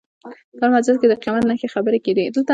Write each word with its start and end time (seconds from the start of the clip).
په 0.59 0.63
هر 0.65 0.71
مجلس 0.75 0.97
کې 1.01 1.07
د 1.09 1.13
قیامت 1.21 1.43
نښانې 1.49 1.67
خبرې 1.73 1.99
کېدې. 2.05 2.25